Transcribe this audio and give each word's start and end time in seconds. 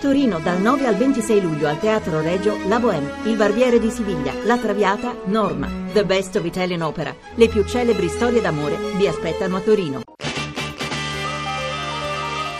Torino 0.00 0.38
dal 0.38 0.60
9 0.60 0.86
al 0.86 0.96
26 0.96 1.40
luglio 1.40 1.68
al 1.68 1.78
Teatro 1.78 2.20
Regio 2.20 2.56
La 2.68 2.78
Bohème, 2.78 3.10
Il 3.24 3.36
Barbiere 3.36 3.78
di 3.78 3.90
Siviglia, 3.90 4.32
La 4.44 4.58
Traviata, 4.58 5.14
Norma. 5.24 5.68
The 5.92 6.04
Best 6.04 6.36
of 6.36 6.44
Italian 6.44 6.82
Opera. 6.82 7.14
Le 7.34 7.48
più 7.48 7.64
celebri 7.64 8.08
storie 8.08 8.40
d'amore 8.40 8.76
vi 8.96 9.06
aspettano 9.06 9.56
a 9.56 9.60
Torino. 9.60 10.02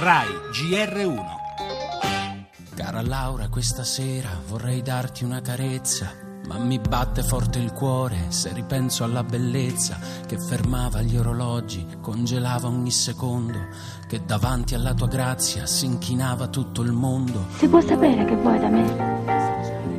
RAI 0.00 0.28
GR1 0.50 1.38
Cara 2.74 3.02
Laura, 3.02 3.48
questa 3.48 3.84
sera 3.84 4.30
vorrei 4.48 4.80
darti 4.80 5.24
una 5.24 5.42
carezza 5.42 6.29
ma 6.50 6.58
mi 6.58 6.80
batte 6.80 7.22
forte 7.22 7.60
il 7.60 7.72
cuore 7.72 8.24
se 8.30 8.52
ripenso 8.52 9.04
alla 9.04 9.22
bellezza 9.22 9.96
che 10.26 10.36
fermava 10.36 11.00
gli 11.00 11.16
orologi, 11.16 11.86
congelava 12.00 12.66
ogni 12.66 12.90
secondo, 12.90 13.68
che 14.08 14.24
davanti 14.24 14.74
alla 14.74 14.92
tua 14.92 15.06
grazia 15.06 15.64
si 15.66 15.86
inchinava 15.86 16.48
tutto 16.48 16.82
il 16.82 16.90
mondo. 16.90 17.46
Si 17.56 17.68
può 17.68 17.80
sapere 17.80 18.24
che 18.24 18.34
vuoi 18.34 18.58
da 18.58 18.68
me? 18.68 19.28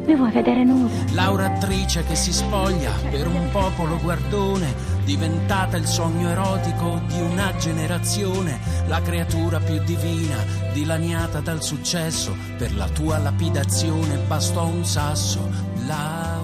Mi 0.05 0.13
vuoi 0.13 0.31
vedere 0.31 0.65
nuda? 0.65 0.91
Laura 1.13 1.45
attrice 1.45 2.03
che 2.03 2.15
si 2.15 2.33
spoglia 2.33 2.91
per 3.09 3.27
un 3.27 3.47
popolo 3.49 3.97
guardone, 4.01 4.73
diventata 5.05 5.77
il 5.77 5.85
sogno 5.85 6.27
erotico 6.27 6.99
di 7.07 7.21
una 7.21 7.55
generazione, 7.55 8.59
la 8.87 9.01
creatura 9.01 9.59
più 9.59 9.81
divina, 9.85 10.35
dilaniata 10.73 11.39
dal 11.39 11.63
successo, 11.63 12.35
per 12.57 12.75
la 12.75 12.89
tua 12.89 13.19
lapidazione 13.19 14.17
bastò 14.27 14.65
un 14.65 14.83
sasso. 14.83 15.69
Laura. 15.85 16.40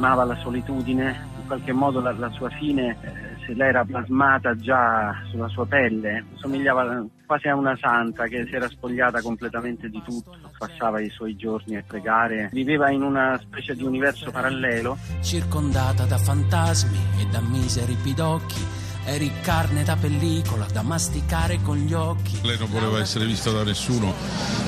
Amava 0.00 0.24
la 0.24 0.36
solitudine, 0.36 1.28
in 1.40 1.46
qualche 1.46 1.72
modo 1.72 2.00
la, 2.00 2.12
la 2.12 2.30
sua 2.30 2.48
fine 2.48 2.96
eh, 3.02 3.44
se 3.44 3.52
l'era 3.52 3.84
plasmata 3.84 4.56
già 4.56 5.14
sulla 5.30 5.48
sua 5.48 5.66
pelle, 5.66 6.24
somigliava 6.36 7.04
quasi 7.26 7.48
a 7.48 7.54
una 7.54 7.76
santa 7.76 8.24
che 8.26 8.46
si 8.46 8.54
era 8.54 8.66
spogliata 8.66 9.20
completamente 9.20 9.90
di 9.90 10.00
tutto, 10.02 10.38
passava 10.56 11.02
i 11.02 11.10
suoi 11.10 11.36
giorni 11.36 11.76
a 11.76 11.84
pregare, 11.86 12.48
viveva 12.50 12.90
in 12.90 13.02
una 13.02 13.38
specie 13.42 13.74
di 13.74 13.84
universo 13.84 14.30
parallelo. 14.30 14.96
Circondata 15.20 16.06
da 16.06 16.16
fantasmi 16.16 16.98
e 17.20 17.26
da 17.30 17.42
miseri 17.42 17.94
pidocchi 18.02 18.79
Eri 19.04 19.32
carne 19.40 19.82
da 19.82 19.96
pellicola 19.96 20.66
da 20.72 20.82
masticare 20.82 21.60
con 21.62 21.76
gli 21.76 21.92
occhi. 21.92 22.38
Lei 22.42 22.58
non 22.58 22.70
voleva 22.70 23.00
essere 23.00 23.24
vista 23.24 23.50
da 23.50 23.64
nessuno 23.64 24.14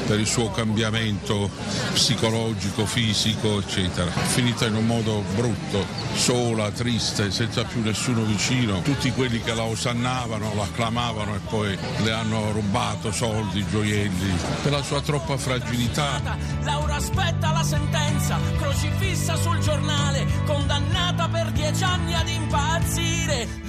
per 0.06 0.19
il 0.19 0.27
suo 0.27 0.50
cambiamento 0.50 1.48
psicologico, 1.92 2.84
fisico, 2.86 3.61
eccetera. 3.61 4.11
Finita 4.11 4.66
in 4.66 4.74
un 4.74 4.86
modo 4.86 5.22
brutto, 5.34 5.84
sola, 6.14 6.70
triste, 6.70 7.30
senza 7.30 7.64
più 7.64 7.83
nessuno 7.83 8.24
vicino. 8.24 8.80
Tutti 8.83 9.12
quelli 9.12 9.41
che 9.41 9.55
la 9.55 9.62
osannavano, 9.62 10.55
la 10.55 10.64
acclamavano 10.64 11.34
e 11.34 11.41
poi 11.48 11.78
le 12.02 12.12
hanno 12.12 12.50
rubato 12.52 13.12
soldi, 13.12 13.64
gioielli, 13.69 14.34
per 14.62 14.72
la 14.72 14.83
sua 14.83 15.00
troppa 15.00 15.36
fragilità. 15.36 16.20
Laura 16.62 16.96
aspetta 16.96 17.52
la 17.52 17.62
sentenza, 17.62 18.39
crocifissa 18.58 19.36
sul 19.36 19.58
giornale, 19.58 20.27
condannata 20.46 21.28
per 21.28 21.52
dieci 21.52 21.84
anni 21.84 22.14
ad 22.14 22.28
impazzire. 22.28 23.61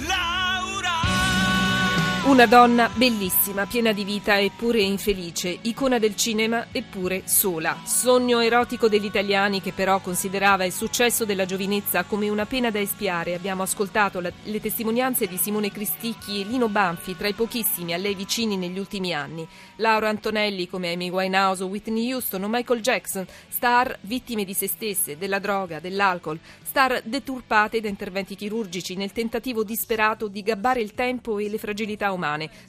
Una 2.26 2.46
donna 2.46 2.90
bellissima, 2.94 3.66
piena 3.66 3.92
di 3.92 4.02
vita 4.02 4.40
eppure 4.40 4.80
infelice, 4.80 5.58
icona 5.60 5.98
del 5.98 6.16
cinema 6.16 6.68
eppure 6.72 7.24
sola. 7.26 7.76
Sogno 7.84 8.40
erotico 8.40 8.88
degli 8.88 9.04
italiani 9.04 9.60
che 9.60 9.72
però 9.72 10.00
considerava 10.00 10.64
il 10.64 10.72
successo 10.72 11.26
della 11.26 11.44
giovinezza 11.44 12.04
come 12.04 12.30
una 12.30 12.46
pena 12.46 12.70
da 12.70 12.80
espiare. 12.80 13.34
Abbiamo 13.34 13.62
ascoltato 13.62 14.20
la, 14.20 14.32
le 14.44 14.58
testimonianze 14.58 15.26
di 15.26 15.36
Simone 15.36 15.70
Cristicchi 15.70 16.40
e 16.40 16.44
Lino 16.44 16.70
Banfi, 16.70 17.14
tra 17.14 17.28
i 17.28 17.34
pochissimi 17.34 17.92
a 17.92 17.98
lei 17.98 18.14
vicini 18.14 18.56
negli 18.56 18.78
ultimi 18.78 19.12
anni. 19.12 19.46
Laura 19.76 20.08
Antonelli 20.08 20.66
come 20.66 20.94
Amy 20.94 21.10
Winehouse 21.10 21.64
Whitney 21.64 22.10
Houston 22.10 22.42
o 22.42 22.48
Michael 22.48 22.80
Jackson, 22.80 23.26
star 23.48 23.98
vittime 24.00 24.44
di 24.44 24.54
se 24.54 24.66
stesse, 24.66 25.18
della 25.18 25.40
droga, 25.40 25.78
dell'alcol, 25.78 26.38
star 26.62 27.02
deturpate 27.04 27.80
da 27.80 27.88
interventi 27.88 28.34
chirurgici 28.34 28.96
nel 28.96 29.12
tentativo 29.12 29.62
disperato 29.62 30.26
di 30.26 30.42
gabbare 30.42 30.80
il 30.80 30.94
tempo 30.94 31.38
e 31.38 31.50
le 31.50 31.58
fragilità 31.58 32.06
umane, 32.06 32.12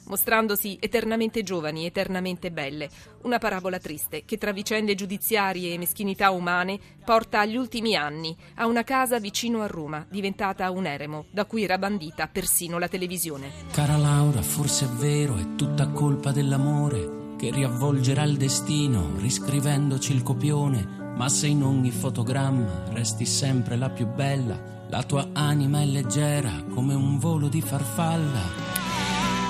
mostrandosi 0.04 0.76
eternamente 0.80 1.42
giovani, 1.42 1.86
eternamente 1.86 2.50
belle. 2.50 2.88
Una 3.22 3.38
parabola 3.38 3.78
triste 3.78 4.24
che 4.24 4.38
tra 4.38 4.52
vicende 4.52 4.94
giudiziarie 4.94 5.72
e 5.72 5.78
meschinità 5.78 6.30
umane 6.30 6.78
porta 7.04 7.40
agli 7.40 7.56
ultimi 7.56 7.96
anni, 7.96 8.36
a 8.56 8.66
una 8.66 8.84
casa 8.84 9.18
vicino 9.18 9.62
a 9.62 9.66
Roma, 9.66 10.06
diventata 10.08 10.70
un 10.70 10.86
eremo, 10.86 11.26
da 11.30 11.44
cui 11.44 11.62
era 11.62 11.78
bandita 11.78 12.28
persino 12.28 12.78
la 12.78 12.88
televisione. 12.88 13.50
Cara 13.72 13.96
Laura, 13.96 14.42
forse 14.42 14.84
è 14.86 14.88
vero, 14.88 15.36
è 15.36 15.54
tutta 15.56 15.88
colpa 15.88 16.32
dell'amore 16.32 17.24
che 17.36 17.50
riavvolgerà 17.50 18.22
il 18.22 18.36
destino, 18.36 19.12
riscrivendoci 19.18 20.12
il 20.12 20.22
copione, 20.22 21.12
ma 21.16 21.28
se 21.28 21.46
in 21.46 21.62
ogni 21.62 21.90
fotogramma 21.90 22.84
resti 22.90 23.26
sempre 23.26 23.76
la 23.76 23.90
più 23.90 24.06
bella, 24.06 24.84
la 24.88 25.02
tua 25.02 25.28
anima 25.32 25.80
è 25.80 25.84
leggera 25.84 26.64
come 26.72 26.94
un 26.94 27.18
volo 27.18 27.48
di 27.48 27.60
farfalla. 27.60 28.85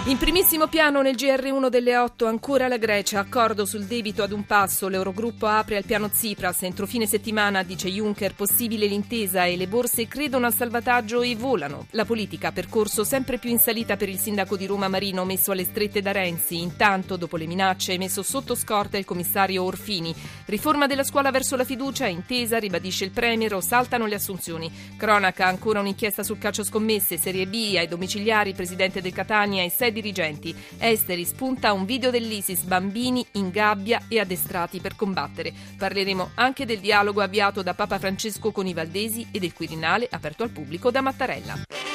In 0.08 0.18
primissimo 0.18 0.68
piano 0.68 1.02
nel 1.02 1.16
GR1 1.16 1.68
delle 1.68 1.96
8 1.96 2.26
ancora 2.26 2.68
la 2.68 2.76
Grecia, 2.76 3.18
accordo 3.18 3.66
sul 3.66 3.86
debito 3.86 4.22
ad 4.22 4.30
un 4.30 4.46
passo, 4.46 4.86
l'Eurogruppo 4.86 5.46
apre 5.46 5.78
al 5.78 5.84
piano 5.84 6.08
Tsipras, 6.08 6.62
entro 6.62 6.86
fine 6.86 7.06
settimana 7.06 7.64
dice 7.64 7.88
Juncker 7.88 8.32
possibile 8.32 8.86
l'intesa 8.86 9.46
e 9.46 9.56
le 9.56 9.66
borse 9.66 10.06
credono 10.06 10.46
al 10.46 10.54
salvataggio 10.54 11.22
e 11.22 11.34
volano. 11.34 11.88
La 11.90 12.04
politica 12.04 12.52
percorso 12.52 13.02
sempre 13.02 13.38
più 13.38 13.50
in 13.50 13.58
salita 13.58 13.96
per 13.96 14.08
il 14.08 14.20
sindaco 14.20 14.56
di 14.56 14.66
Roma 14.66 14.86
Marino 14.86 15.24
messo 15.24 15.50
alle 15.50 15.64
strette 15.64 16.00
da 16.00 16.12
Renzi, 16.12 16.60
intanto 16.60 17.16
dopo 17.16 17.36
le 17.36 17.48
minacce 17.48 17.98
messo 17.98 18.22
sotto 18.22 18.54
scorta 18.54 18.96
il 18.98 19.04
commissario 19.04 19.64
Orfini. 19.64 20.14
Riforma 20.44 20.86
della 20.86 21.02
scuola 21.02 21.32
verso 21.32 21.56
la 21.56 21.64
fiducia, 21.64 22.06
intesa, 22.06 22.58
ribadisce 22.58 23.02
il 23.02 23.10
Premier, 23.10 23.60
saltano 23.60 24.06
le 24.06 24.14
assunzioni. 24.14 24.70
Cronaca, 24.96 25.46
ancora 25.46 25.80
un'inchiesta 25.80 26.22
sul 26.22 26.38
calcio 26.38 26.62
scommesse, 26.62 27.18
Serie 27.18 27.48
B, 27.48 27.74
ai 27.76 27.88
domiciliari, 27.88 28.54
presidente 28.54 29.00
del 29.00 29.12
Catania 29.12 29.64
e 29.64 29.70
sei 29.70 29.94
dirigenti. 30.00 30.54
Esteri 30.78 31.24
spunta 31.24 31.72
un 31.72 31.86
video 31.86 32.10
dell'ISIS, 32.10 32.62
bambini 32.62 33.24
in 33.32 33.50
gabbia 33.50 34.02
e 34.08 34.20
addestrati 34.20 34.80
per 34.80 34.94
combattere. 34.94 35.52
Parleremo 35.76 36.32
anche 36.34 36.66
del 36.66 36.80
dialogo 36.80 37.22
avviato 37.22 37.62
da 37.62 37.74
Papa 37.74 37.98
Francesco 37.98 38.52
con 38.52 38.66
i 38.66 38.74
Valdesi 38.74 39.26
e 39.30 39.38
del 39.38 39.54
Quirinale 39.54 40.08
aperto 40.10 40.42
al 40.42 40.50
pubblico 40.50 40.90
da 40.90 41.00
Mattarella. 41.00 41.85